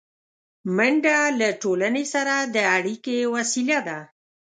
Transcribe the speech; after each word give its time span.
منډه 0.75 1.17
له 1.39 1.49
ټولنې 1.61 2.05
سره 2.13 2.35
د 2.55 2.57
اړیکې 2.77 3.17
وسیله 3.35 3.79
ده 3.87 3.99